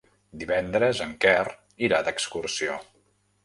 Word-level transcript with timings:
Divendres 0.43 1.03
en 1.05 1.11
Quer 1.27 1.45
irà 1.91 2.03
d'excursió. 2.11 2.83